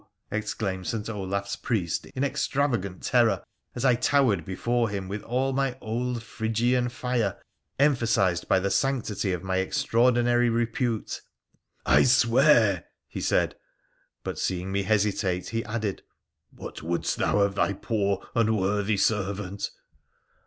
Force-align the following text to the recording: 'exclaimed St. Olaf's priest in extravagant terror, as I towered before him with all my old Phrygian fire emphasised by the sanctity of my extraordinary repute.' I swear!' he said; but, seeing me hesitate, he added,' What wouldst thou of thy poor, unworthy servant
'exclaimed 0.31 0.87
St. 0.87 1.07
Olaf's 1.11 1.55
priest 1.55 2.07
in 2.07 2.23
extravagant 2.23 3.03
terror, 3.03 3.43
as 3.75 3.85
I 3.85 3.93
towered 3.93 4.43
before 4.45 4.89
him 4.89 5.07
with 5.07 5.21
all 5.21 5.53
my 5.53 5.77
old 5.79 6.23
Phrygian 6.23 6.89
fire 6.89 7.39
emphasised 7.77 8.47
by 8.47 8.59
the 8.59 8.71
sanctity 8.71 9.31
of 9.31 9.43
my 9.43 9.57
extraordinary 9.57 10.49
repute.' 10.49 11.21
I 11.85 12.01
swear!' 12.01 12.85
he 13.15 13.21
said; 13.21 13.53
but, 14.23 14.39
seeing 14.39 14.71
me 14.71 14.81
hesitate, 14.81 15.49
he 15.49 15.63
added,' 15.65 16.01
What 16.49 16.81
wouldst 16.81 17.17
thou 17.17 17.37
of 17.37 17.53
thy 17.53 17.73
poor, 17.73 18.27
unworthy 18.35 18.97
servant 18.97 19.69